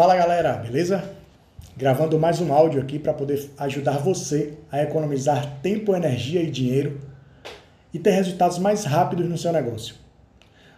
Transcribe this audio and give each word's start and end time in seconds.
Fala 0.00 0.16
galera, 0.16 0.54
beleza? 0.54 1.04
Gravando 1.76 2.18
mais 2.18 2.40
um 2.40 2.54
áudio 2.54 2.80
aqui 2.80 2.98
para 2.98 3.12
poder 3.12 3.50
ajudar 3.58 3.98
você 3.98 4.54
a 4.72 4.82
economizar 4.82 5.58
tempo, 5.60 5.94
energia 5.94 6.40
e 6.40 6.50
dinheiro 6.50 6.98
e 7.92 7.98
ter 7.98 8.12
resultados 8.12 8.56
mais 8.56 8.84
rápidos 8.84 9.28
no 9.28 9.36
seu 9.36 9.52
negócio. 9.52 9.96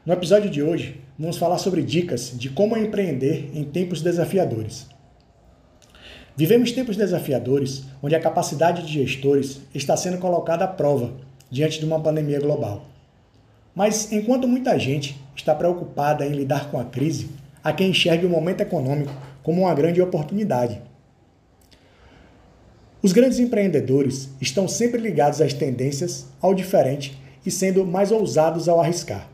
No 0.04 0.12
episódio 0.12 0.50
de 0.50 0.60
hoje, 0.60 1.00
vamos 1.16 1.38
falar 1.38 1.58
sobre 1.58 1.84
dicas 1.84 2.32
de 2.36 2.50
como 2.50 2.76
empreender 2.76 3.48
em 3.54 3.62
tempos 3.62 4.02
desafiadores. 4.02 4.88
Vivemos 6.36 6.72
tempos 6.72 6.96
desafiadores 6.96 7.84
onde 8.02 8.16
a 8.16 8.20
capacidade 8.20 8.84
de 8.84 8.92
gestores 8.92 9.60
está 9.72 9.96
sendo 9.96 10.18
colocada 10.18 10.64
à 10.64 10.68
prova 10.68 11.12
diante 11.48 11.78
de 11.78 11.86
uma 11.86 12.00
pandemia 12.00 12.40
global. 12.40 12.86
Mas 13.72 14.10
enquanto 14.10 14.48
muita 14.48 14.76
gente 14.80 15.16
está 15.36 15.54
preocupada 15.54 16.26
em 16.26 16.32
lidar 16.32 16.72
com 16.72 16.80
a 16.80 16.84
crise, 16.84 17.30
há 17.62 17.72
quem 17.72 17.90
enxergue 17.90 18.26
o 18.26 18.30
momento 18.30 18.60
econômico 18.60 19.12
como 19.42 19.62
uma 19.62 19.74
grande 19.74 20.00
oportunidade. 20.00 20.80
Os 23.02 23.12
grandes 23.12 23.38
empreendedores 23.38 24.28
estão 24.40 24.68
sempre 24.68 25.00
ligados 25.00 25.40
às 25.40 25.52
tendências, 25.52 26.26
ao 26.40 26.54
diferente 26.54 27.20
e 27.44 27.50
sendo 27.50 27.84
mais 27.84 28.12
ousados 28.12 28.68
ao 28.68 28.80
arriscar. 28.80 29.28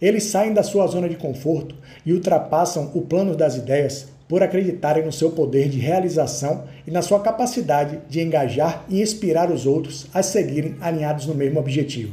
Eles 0.00 0.24
saem 0.24 0.52
da 0.52 0.62
sua 0.62 0.86
zona 0.86 1.08
de 1.08 1.16
conforto 1.16 1.74
e 2.04 2.12
ultrapassam 2.12 2.90
o 2.94 3.02
plano 3.02 3.36
das 3.36 3.56
ideias 3.56 4.08
por 4.28 4.42
acreditarem 4.42 5.04
no 5.04 5.12
seu 5.12 5.30
poder 5.30 5.68
de 5.68 5.78
realização 5.78 6.64
e 6.86 6.90
na 6.90 7.00
sua 7.00 7.20
capacidade 7.20 8.00
de 8.08 8.20
engajar 8.20 8.84
e 8.88 9.00
inspirar 9.00 9.50
os 9.50 9.66
outros 9.66 10.06
a 10.12 10.22
seguirem 10.22 10.76
alinhados 10.80 11.26
no 11.26 11.34
mesmo 11.34 11.60
objetivo. 11.60 12.12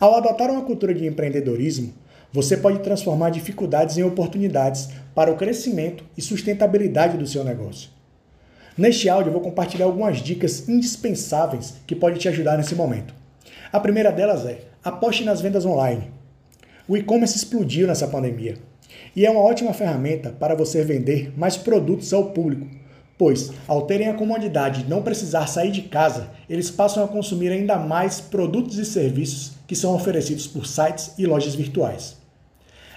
Ao 0.00 0.16
adotar 0.16 0.50
uma 0.50 0.62
cultura 0.62 0.94
de 0.94 1.06
empreendedorismo, 1.06 1.92
você 2.32 2.56
pode 2.56 2.78
transformar 2.78 3.30
dificuldades 3.30 3.98
em 3.98 4.02
oportunidades 4.02 4.88
para 5.14 5.30
o 5.30 5.36
crescimento 5.36 6.04
e 6.16 6.22
sustentabilidade 6.22 7.18
do 7.18 7.26
seu 7.26 7.44
negócio. 7.44 7.90
Neste 8.76 9.08
áudio 9.08 9.28
eu 9.28 9.34
vou 9.34 9.42
compartilhar 9.42 9.84
algumas 9.84 10.18
dicas 10.18 10.66
indispensáveis 10.66 11.74
que 11.86 11.94
podem 11.94 12.18
te 12.18 12.28
ajudar 12.28 12.56
nesse 12.56 12.74
momento. 12.74 13.14
A 13.70 13.78
primeira 13.78 14.10
delas 14.10 14.46
é: 14.46 14.60
aposte 14.82 15.24
nas 15.24 15.42
vendas 15.42 15.66
online. 15.66 16.10
O 16.88 16.96
e-commerce 16.96 17.36
explodiu 17.36 17.86
nessa 17.86 18.08
pandemia 18.08 18.56
e 19.14 19.26
é 19.26 19.30
uma 19.30 19.42
ótima 19.42 19.74
ferramenta 19.74 20.30
para 20.30 20.54
você 20.54 20.82
vender 20.82 21.38
mais 21.38 21.56
produtos 21.56 22.14
ao 22.14 22.30
público, 22.30 22.66
pois, 23.18 23.52
ao 23.68 23.82
terem 23.82 24.08
a 24.08 24.14
comodidade 24.14 24.84
de 24.84 24.90
não 24.90 25.02
precisar 25.02 25.46
sair 25.46 25.70
de 25.70 25.82
casa, 25.82 26.30
eles 26.48 26.70
passam 26.70 27.04
a 27.04 27.08
consumir 27.08 27.50
ainda 27.50 27.76
mais 27.76 28.20
produtos 28.20 28.78
e 28.78 28.86
serviços 28.86 29.52
que 29.66 29.76
são 29.76 29.94
oferecidos 29.94 30.46
por 30.46 30.66
sites 30.66 31.12
e 31.18 31.26
lojas 31.26 31.54
virtuais. 31.54 32.21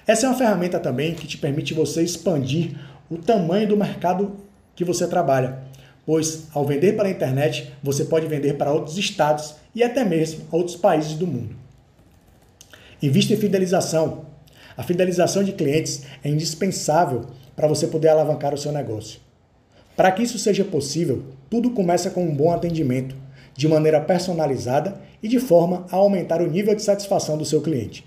Essa 0.08 0.28
é 0.28 0.30
uma 0.30 0.38
ferramenta 0.38 0.80
também 0.80 1.16
que 1.16 1.25
te 1.25 1.38
permite 1.38 1.73
você 1.73 2.03
expandir 2.03 2.78
o 3.09 3.17
tamanho 3.17 3.67
do 3.67 3.75
mercado 3.75 4.36
que 4.75 4.84
você 4.84 5.08
trabalha, 5.08 5.59
pois 6.06 6.48
ao 6.53 6.66
vender 6.66 6.95
pela 6.95 7.09
internet, 7.09 7.73
você 7.81 8.06
pode 8.06 8.28
vender 8.28 8.53
para 8.53 8.72
outros 8.72 8.98
estados 8.98 9.56
e 9.73 9.83
até 9.83 10.03
mesmo 10.03 10.45
outros 10.52 10.76
países 10.76 11.14
do 11.14 11.26
mundo. 11.26 11.56
Invista 13.02 13.33
em 13.33 13.38
fidelização. 13.38 14.26
A 14.78 14.83
fidelização 14.83 15.44
de 15.44 15.53
clientes 15.53 16.03
é 16.23 16.30
indispensável 16.30 17.26
para 17.56 17.67
você 17.67 17.88
poder 17.88 18.09
alavancar 18.09 18.53
o 18.53 18.58
seu 18.58 18.72
negócio. 18.72 19.20
Para 19.95 20.11
que 20.11 20.22
isso 20.22 20.38
seja 20.38 20.64
possível, 20.64 21.23
tudo 21.50 21.72
começa 21.72 22.09
com 22.09 22.23
um 22.23 22.36
bom 22.36 22.52
atendimento, 22.52 23.16
de 23.56 23.67
maneira 23.67 24.02
personalizada 24.02 25.02
e 25.23 25.28
de 25.28 25.39
forma 25.39 25.86
a 25.89 25.95
aumentar 25.95 26.42
o 26.42 26.48
nível 26.48 26.76
de 26.76 26.83
satisfação 26.83 27.38
do 27.38 27.45
seu 27.45 27.61
cliente. 27.61 28.06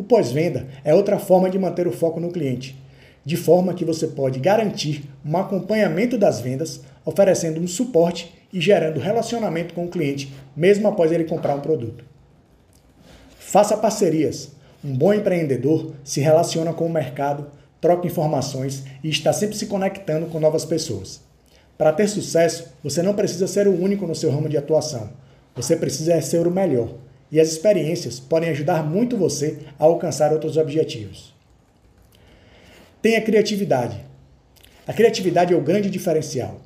O 0.00 0.02
pós-venda 0.02 0.66
é 0.82 0.94
outra 0.94 1.18
forma 1.18 1.50
de 1.50 1.58
manter 1.58 1.86
o 1.86 1.92
foco 1.92 2.18
no 2.18 2.32
cliente, 2.32 2.74
de 3.22 3.36
forma 3.36 3.74
que 3.74 3.84
você 3.84 4.06
pode 4.06 4.40
garantir 4.40 5.04
um 5.22 5.36
acompanhamento 5.36 6.16
das 6.16 6.40
vendas, 6.40 6.80
oferecendo 7.04 7.60
um 7.60 7.68
suporte 7.68 8.32
e 8.50 8.58
gerando 8.62 8.98
relacionamento 8.98 9.74
com 9.74 9.84
o 9.84 9.90
cliente, 9.90 10.32
mesmo 10.56 10.88
após 10.88 11.12
ele 11.12 11.24
comprar 11.24 11.54
um 11.54 11.60
produto. 11.60 12.02
Faça 13.38 13.76
parcerias. 13.76 14.52
Um 14.82 14.96
bom 14.96 15.12
empreendedor 15.12 15.92
se 16.02 16.22
relaciona 16.22 16.72
com 16.72 16.86
o 16.86 16.90
mercado, 16.90 17.48
troca 17.78 18.06
informações 18.06 18.84
e 19.04 19.10
está 19.10 19.34
sempre 19.34 19.54
se 19.54 19.66
conectando 19.66 20.28
com 20.28 20.40
novas 20.40 20.64
pessoas. 20.64 21.20
Para 21.76 21.92
ter 21.92 22.08
sucesso, 22.08 22.72
você 22.82 23.02
não 23.02 23.12
precisa 23.12 23.46
ser 23.46 23.68
o 23.68 23.78
único 23.78 24.06
no 24.06 24.14
seu 24.14 24.30
ramo 24.30 24.48
de 24.48 24.56
atuação. 24.56 25.10
Você 25.54 25.76
precisa 25.76 26.18
ser 26.22 26.46
o 26.46 26.50
melhor. 26.50 26.88
E 27.30 27.40
as 27.40 27.48
experiências 27.48 28.18
podem 28.18 28.50
ajudar 28.50 28.82
muito 28.82 29.16
você 29.16 29.58
a 29.78 29.84
alcançar 29.84 30.32
outros 30.32 30.56
objetivos. 30.56 31.34
Tenha 33.00 33.20
criatividade. 33.20 34.04
A 34.86 34.92
criatividade 34.92 35.54
é 35.54 35.56
o 35.56 35.62
grande 35.62 35.88
diferencial. 35.88 36.60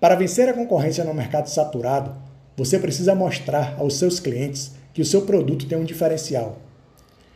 Para 0.00 0.14
vencer 0.14 0.48
a 0.48 0.54
concorrência 0.54 1.04
no 1.04 1.12
mercado 1.12 1.48
saturado, 1.48 2.14
você 2.56 2.78
precisa 2.78 3.14
mostrar 3.14 3.76
aos 3.78 3.98
seus 3.98 4.18
clientes 4.18 4.72
que 4.92 5.02
o 5.02 5.04
seu 5.04 5.22
produto 5.22 5.66
tem 5.66 5.78
um 5.78 5.84
diferencial. 5.84 6.58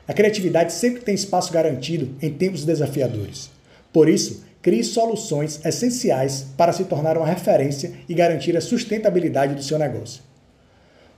A 0.07 0.13
criatividade 0.13 0.73
sempre 0.73 1.03
tem 1.03 1.15
espaço 1.15 1.53
garantido 1.53 2.15
em 2.21 2.33
tempos 2.33 2.65
desafiadores. 2.65 3.51
Por 3.93 4.09
isso, 4.09 4.45
crie 4.61 4.83
soluções 4.83 5.65
essenciais 5.65 6.47
para 6.57 6.73
se 6.73 6.85
tornar 6.85 7.17
uma 7.17 7.27
referência 7.27 7.93
e 8.09 8.15
garantir 8.15 8.57
a 8.57 8.61
sustentabilidade 8.61 9.55
do 9.55 9.63
seu 9.63 9.79
negócio. 9.79 10.23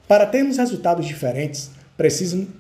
Para 0.09 0.25
termos 0.25 0.57
resultados 0.57 1.05
diferentes, 1.05 1.71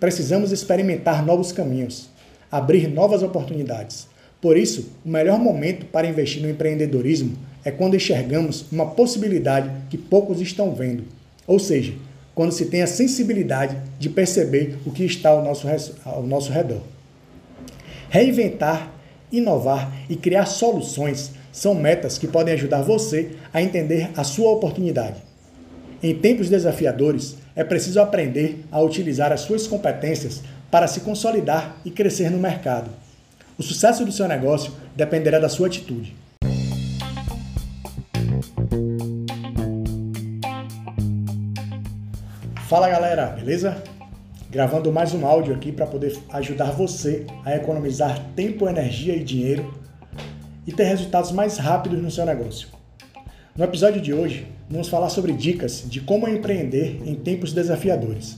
precisamos 0.00 0.50
experimentar 0.50 1.24
novos 1.24 1.52
caminhos, 1.52 2.10
abrir 2.50 2.88
novas 2.88 3.22
oportunidades. 3.22 4.08
Por 4.40 4.56
isso, 4.56 4.90
o 5.04 5.08
melhor 5.08 5.38
momento 5.38 5.86
para 5.86 6.08
investir 6.08 6.42
no 6.42 6.50
empreendedorismo 6.50 7.36
é 7.64 7.70
quando 7.70 7.94
enxergamos 7.94 8.66
uma 8.72 8.86
possibilidade 8.86 9.70
que 9.88 9.96
poucos 9.96 10.40
estão 10.40 10.74
vendo, 10.74 11.04
ou 11.46 11.58
seja, 11.58 11.94
quando 12.34 12.52
se 12.52 12.66
tem 12.66 12.82
a 12.82 12.86
sensibilidade 12.86 13.76
de 13.98 14.10
perceber 14.10 14.78
o 14.84 14.90
que 14.90 15.04
está 15.04 15.30
ao 15.30 15.42
nosso, 15.42 15.68
ao 16.04 16.22
nosso 16.24 16.52
redor. 16.52 16.82
Reinventar, 18.10 18.92
inovar 19.30 19.92
e 20.08 20.16
criar 20.16 20.46
soluções 20.46 21.30
são 21.52 21.74
metas 21.74 22.18
que 22.18 22.28
podem 22.28 22.54
ajudar 22.54 22.82
você 22.82 23.30
a 23.52 23.62
entender 23.62 24.10
a 24.16 24.24
sua 24.24 24.50
oportunidade. 24.50 25.16
Em 26.02 26.14
tempos 26.14 26.50
desafiadores, 26.50 27.36
é 27.54 27.64
preciso 27.64 28.00
aprender 28.00 28.64
a 28.70 28.80
utilizar 28.80 29.32
as 29.32 29.40
suas 29.40 29.66
competências 29.66 30.42
para 30.70 30.86
se 30.86 31.00
consolidar 31.00 31.76
e 31.86 31.90
crescer 31.90 32.30
no 32.30 32.38
mercado. 32.38 32.90
O 33.58 33.62
sucesso 33.62 34.04
do 34.04 34.12
seu 34.12 34.28
negócio 34.28 34.72
dependerá 34.94 35.38
da 35.38 35.48
sua 35.48 35.68
atitude. 35.68 36.14
Fala 42.68 42.90
galera, 42.90 43.28
beleza? 43.28 43.82
Gravando 44.50 44.92
mais 44.92 45.14
um 45.14 45.24
áudio 45.26 45.54
aqui 45.54 45.72
para 45.72 45.86
poder 45.86 46.18
ajudar 46.30 46.72
você 46.72 47.24
a 47.42 47.56
economizar 47.56 48.22
tempo, 48.36 48.68
energia 48.68 49.16
e 49.16 49.24
dinheiro 49.24 49.72
e 50.66 50.72
ter 50.72 50.84
resultados 50.84 51.32
mais 51.32 51.56
rápidos 51.56 52.02
no 52.02 52.10
seu 52.10 52.26
negócio. 52.26 52.75
No 53.56 53.64
episódio 53.64 54.02
de 54.02 54.12
hoje, 54.12 54.46
vamos 54.68 54.86
falar 54.86 55.08
sobre 55.08 55.32
dicas 55.32 55.82
de 55.88 55.98
como 56.02 56.28
empreender 56.28 57.00
em 57.06 57.14
tempos 57.14 57.54
desafiadores. 57.54 58.36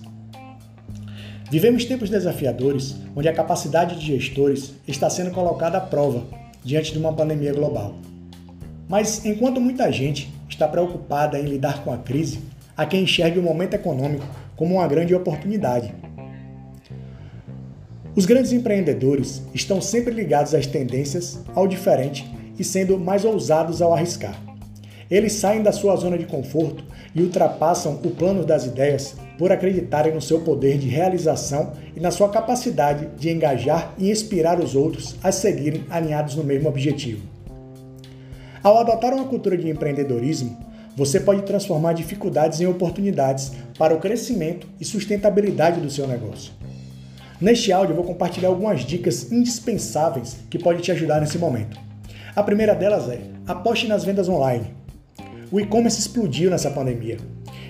Vivemos 1.51 1.85
tempos 1.85 2.09
desafiadores 2.09 2.95
onde 3.17 3.29
a 3.29 3.33
capacidade 3.33 3.99
de 3.99 4.07
gestores 4.07 4.75
está 4.87 5.11
sendo 5.11 5.33
colocada 5.33 5.77
à 5.77 5.81
prova 5.81 6.25
diante 6.65 6.93
de 6.93 7.01
uma 7.01 7.13
pandemia 7.13 7.53
global. 7.53 7.97
Mas 8.89 9.27
enquanto 9.27 9.61
muita 9.61 9.91
gente 9.91 10.33
está 10.49 10.69
preocupada 10.69 11.37
em 11.37 11.47
lidar 11.47 11.83
com 11.83 11.93
a 11.93 11.99
crise, 11.99 12.39
há 12.77 12.87
quem 12.87 13.03
enxergue 13.03 13.41
o 13.41 13.43
momento 13.43 13.75
econômico 13.75 14.25
como 14.55 14.77
uma 14.77 14.87
grande 14.87 15.17
oportunidade. 15.17 15.93
Os 18.15 18.25
grandes 18.25 18.53
empreendedores 18.53 19.43
estão 19.53 19.81
sempre 19.81 20.15
ligados 20.15 20.55
às 20.55 20.69
tendências, 20.69 21.41
ao 21.57 21.67
diferente 21.67 22.25
e 22.57 22.63
sendo 22.63 22.97
mais 22.97 23.25
ousados 23.25 23.83
ao 23.83 23.93
arriscar. 23.93 24.48
Eles 25.11 25.33
saem 25.33 25.63
da 25.63 25.73
sua 25.73 25.97
zona 25.97 26.19
de 26.19 26.27
conforto 26.27 26.85
e 27.15 27.23
ultrapassam 27.23 27.99
o 28.05 28.11
plano 28.11 28.45
das 28.45 28.67
ideias 28.67 29.17
por 29.39 29.51
acreditarem 29.51 30.13
no 30.13 30.21
seu 30.21 30.41
poder 30.41 30.77
de 30.77 30.89
realização 30.89 31.73
e 31.97 32.01
na 32.01 32.11
sua 32.11 32.29
capacidade 32.29 33.09
de 33.17 33.31
engajar 33.31 33.95
e 33.97 34.11
inspirar 34.11 34.61
os 34.61 34.75
outros 34.75 35.17
a 35.23 35.33
seguirem 35.33 35.85
alinhados 35.89 36.35
no 36.35 36.45
mesmo 36.45 36.69
objetivo. 36.69 37.23
Ao 38.63 38.77
adotar 38.77 39.15
uma 39.15 39.25
cultura 39.25 39.57
de 39.57 39.71
empreendedorismo, 39.71 40.59
você 40.95 41.21
pode 41.21 41.43
transformar 41.43 41.93
dificuldades 41.93 42.61
em 42.61 42.67
oportunidades 42.67 43.53
para 43.79 43.95
o 43.95 44.01
crescimento 44.01 44.67
e 44.81 44.85
sustentabilidade 44.85 45.81
do 45.81 45.91
seu 45.91 46.07
negócio. 46.07 46.53
Neste 47.41 47.73
áudio 47.73 47.93
eu 47.93 47.97
vou 47.97 48.05
compartilhar 48.05 48.49
algumas 48.49 48.81
dicas 48.81 49.31
indispensáveis 49.31 50.39
que 50.51 50.59
podem 50.59 50.83
te 50.83 50.91
ajudar 50.91 51.21
nesse 51.21 51.39
momento. 51.39 51.79
A 52.35 52.43
primeira 52.43 52.75
delas 52.75 53.09
é: 53.09 53.21
aposte 53.47 53.87
nas 53.87 54.05
vendas 54.05 54.29
online. 54.29 54.78
O 55.51 55.59
e-commerce 55.59 55.99
explodiu 55.99 56.51
nessa 56.51 56.71
pandemia 56.71 57.17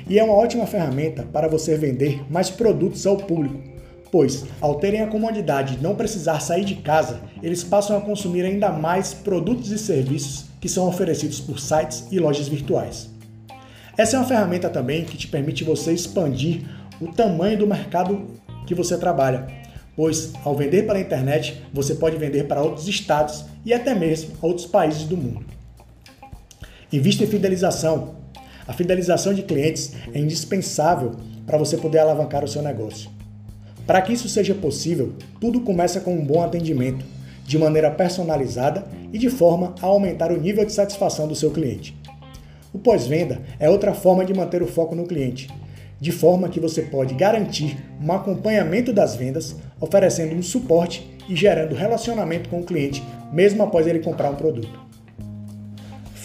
e 0.08 0.18
é 0.18 0.24
uma 0.24 0.34
ótima 0.34 0.66
ferramenta 0.66 1.22
para 1.22 1.46
você 1.46 1.76
vender 1.76 2.24
mais 2.28 2.50
produtos 2.50 3.06
ao 3.06 3.16
público, 3.16 3.62
pois, 4.10 4.44
ao 4.60 4.76
terem 4.76 5.00
a 5.00 5.06
comodidade 5.06 5.76
de 5.76 5.82
não 5.82 5.94
precisar 5.94 6.40
sair 6.40 6.64
de 6.64 6.76
casa, 6.76 7.20
eles 7.40 7.62
passam 7.62 7.96
a 7.96 8.00
consumir 8.00 8.44
ainda 8.44 8.70
mais 8.70 9.14
produtos 9.14 9.70
e 9.70 9.78
serviços 9.78 10.46
que 10.60 10.68
são 10.68 10.88
oferecidos 10.88 11.40
por 11.40 11.60
sites 11.60 12.04
e 12.10 12.18
lojas 12.18 12.48
virtuais. 12.48 13.10
Essa 13.96 14.16
é 14.16 14.18
uma 14.18 14.26
ferramenta 14.26 14.68
também 14.68 15.04
que 15.04 15.16
te 15.16 15.28
permite 15.28 15.62
você 15.62 15.92
expandir 15.92 16.62
o 17.00 17.06
tamanho 17.06 17.58
do 17.58 17.66
mercado 17.66 18.26
que 18.66 18.74
você 18.74 18.98
trabalha, 18.98 19.46
pois 19.94 20.32
ao 20.44 20.56
vender 20.56 20.84
pela 20.84 20.98
internet, 20.98 21.62
você 21.72 21.94
pode 21.94 22.16
vender 22.16 22.48
para 22.48 22.62
outros 22.62 22.88
estados 22.88 23.44
e 23.64 23.72
até 23.72 23.94
mesmo 23.94 24.32
outros 24.42 24.66
países 24.66 25.04
do 25.04 25.16
mundo. 25.16 25.57
Invista 26.90 27.22
em 27.22 27.26
fidelização. 27.26 28.14
A 28.66 28.72
fidelização 28.72 29.34
de 29.34 29.42
clientes 29.42 29.92
é 30.14 30.18
indispensável 30.18 31.12
para 31.46 31.58
você 31.58 31.76
poder 31.76 31.98
alavancar 31.98 32.42
o 32.42 32.48
seu 32.48 32.62
negócio. 32.62 33.10
Para 33.86 34.00
que 34.00 34.14
isso 34.14 34.26
seja 34.26 34.54
possível, 34.54 35.12
tudo 35.38 35.60
começa 35.60 36.00
com 36.00 36.14
um 36.14 36.24
bom 36.24 36.42
atendimento, 36.42 37.04
de 37.44 37.58
maneira 37.58 37.90
personalizada 37.90 38.86
e 39.12 39.18
de 39.18 39.28
forma 39.28 39.74
a 39.82 39.86
aumentar 39.86 40.32
o 40.32 40.40
nível 40.40 40.64
de 40.64 40.72
satisfação 40.72 41.28
do 41.28 41.34
seu 41.34 41.50
cliente. 41.50 41.94
O 42.72 42.78
pós-venda 42.78 43.42
é 43.58 43.68
outra 43.68 43.92
forma 43.92 44.24
de 44.24 44.32
manter 44.32 44.62
o 44.62 44.66
foco 44.66 44.94
no 44.94 45.06
cliente, 45.06 45.46
de 46.00 46.10
forma 46.10 46.48
que 46.48 46.58
você 46.58 46.80
pode 46.80 47.12
garantir 47.12 47.76
um 48.02 48.10
acompanhamento 48.12 48.94
das 48.94 49.14
vendas, 49.14 49.56
oferecendo 49.78 50.34
um 50.34 50.42
suporte 50.42 51.06
e 51.28 51.36
gerando 51.36 51.74
relacionamento 51.74 52.48
com 52.48 52.60
o 52.60 52.64
cliente, 52.64 53.02
mesmo 53.30 53.62
após 53.62 53.86
ele 53.86 53.98
comprar 53.98 54.30
um 54.30 54.36
produto. 54.36 54.87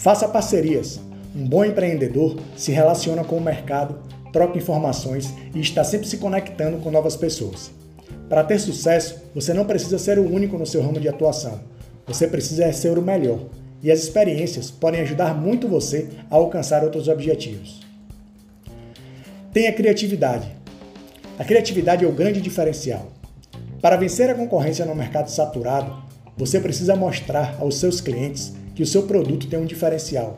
Faça 0.04 0.28
parcerias. 0.28 1.00
Um 1.34 1.48
bom 1.48 1.64
empreendedor 1.64 2.36
se 2.54 2.70
relaciona 2.70 3.24
com 3.24 3.38
o 3.38 3.40
mercado, 3.40 4.02
troca 4.34 4.58
informações 4.58 5.32
e 5.54 5.60
está 5.60 5.82
sempre 5.82 6.06
se 6.06 6.18
conectando 6.18 6.76
com 6.76 6.90
novas 6.90 7.16
pessoas. 7.16 7.70
Para 8.28 8.44
ter 8.44 8.58
sucesso, 8.58 9.22
você 9.34 9.54
não 9.54 9.64
precisa 9.64 9.98
ser 9.98 10.18
o 10.18 10.30
único 10.30 10.58
no 10.58 10.66
seu 10.66 10.82
ramo 10.82 11.00
de 11.00 11.08
atuação. 11.08 11.58
Você 12.06 12.28
precisa 12.28 12.70
ser 12.74 12.98
o 12.98 13.00
melhor. 13.00 13.46
E 13.82 13.90
as 13.90 14.00
experiências 14.00 14.70
podem 14.70 15.00
ajudar 15.00 15.34
muito 15.34 15.66
você 15.66 16.10
a 16.30 16.34
alcançar 16.34 16.84
outros 16.84 17.08
objetivos. 17.08 17.80
Tenha 19.54 19.72
criatividade. 19.72 20.54
A 21.38 21.44
criatividade 21.46 22.04
é 22.04 22.06
o 22.06 22.12
grande 22.12 22.42
diferencial. 22.42 23.10
Para 23.80 23.96
vencer 23.96 24.28
a 24.28 24.34
concorrência 24.34 24.84
no 24.84 24.94
mercado 24.94 25.30
saturado, 25.30 25.96
você 26.36 26.60
precisa 26.60 26.94
mostrar 26.94 27.56
aos 27.58 27.78
seus 27.78 28.02
clientes 28.02 28.52
que 28.74 28.82
o 28.82 28.86
seu 28.86 29.04
produto 29.04 29.46
tem 29.46 29.58
um 29.58 29.66
diferencial 29.66 30.36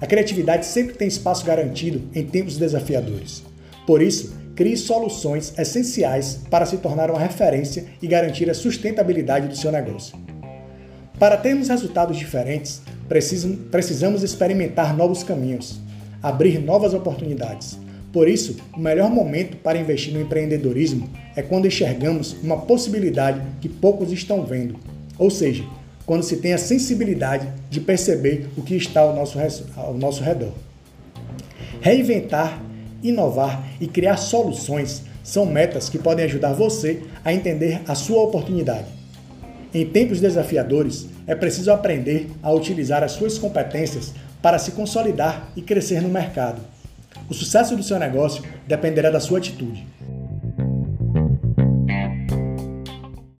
a 0.00 0.06
criatividade 0.06 0.64
sempre 0.64 0.94
tem 0.94 1.06
espaço 1.06 1.44
garantido 1.44 2.00
em 2.14 2.24
tempos 2.24 2.56
desafiadores. 2.56 3.42
Por 3.86 4.00
isso, 4.00 4.34
crie 4.56 4.76
soluções 4.76 5.52
essenciais 5.58 6.40
para 6.48 6.64
se 6.64 6.78
tornar 6.78 7.10
uma 7.10 7.20
referência 7.20 7.84
e 8.00 8.06
garantir 8.06 8.48
a 8.48 8.54
sustentabilidade 8.54 9.48
do 9.48 9.56
seu 9.56 9.70
negócio. 9.70 10.16
Para 11.18 11.36
termos 11.36 11.68
resultados 11.68 12.16
diferentes, 12.16 12.80
precisamos 13.70 14.22
experimentar 14.22 14.96
novos 14.96 15.22
caminhos, 15.22 15.78
abrir 16.22 16.58
novas 16.58 16.94
oportunidades. 16.94 17.78
Por 18.10 18.26
isso, 18.26 18.56
o 18.74 18.80
melhor 18.80 19.10
momento 19.10 19.58
para 19.58 19.78
investir 19.78 20.14
no 20.14 20.20
empreendedorismo 20.22 21.10
é 21.36 21.42
quando 21.42 21.66
enxergamos 21.66 22.34
uma 22.42 22.56
possibilidade 22.62 23.40
que 23.60 23.68
poucos 23.68 24.10
estão 24.12 24.44
vendo, 24.44 24.76
ou 25.18 25.30
seja, 25.30 25.62
quando 26.06 26.22
se 26.22 26.36
tem 26.36 26.52
a 26.52 26.58
sensibilidade 26.58 27.48
de 27.68 27.80
perceber 27.80 28.48
o 28.56 28.62
que 28.62 28.74
está 28.74 29.00
ao 29.00 29.14
nosso, 29.14 29.38
ao 29.76 29.94
nosso 29.94 30.22
redor. 30.22 30.52
Reinventar, 31.80 32.60
inovar 33.02 33.64
e 33.80 33.86
criar 33.86 34.16
soluções 34.16 35.02
são 35.22 35.46
metas 35.46 35.88
que 35.88 35.98
podem 35.98 36.24
ajudar 36.24 36.52
você 36.52 37.02
a 37.24 37.32
entender 37.32 37.80
a 37.86 37.94
sua 37.94 38.22
oportunidade. 38.22 38.86
Em 39.72 39.86
tempos 39.86 40.20
desafiadores, 40.20 41.06
é 41.26 41.34
preciso 41.34 41.70
aprender 41.70 42.28
a 42.42 42.52
utilizar 42.52 43.04
as 43.04 43.12
suas 43.12 43.38
competências 43.38 44.12
para 44.42 44.58
se 44.58 44.72
consolidar 44.72 45.52
e 45.54 45.62
crescer 45.62 46.00
no 46.02 46.08
mercado. 46.08 46.60
O 47.28 47.34
sucesso 47.34 47.76
do 47.76 47.82
seu 47.82 47.98
negócio 47.98 48.42
dependerá 48.66 49.10
da 49.10 49.20
sua 49.20 49.38
atitude. 49.38 49.86